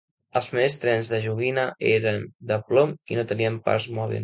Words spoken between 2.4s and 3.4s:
de plom i no